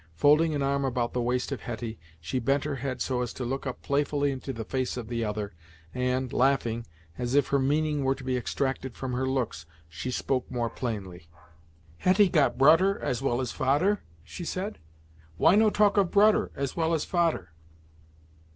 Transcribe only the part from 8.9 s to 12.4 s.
from her looks, she spoke more plainly. "Hetty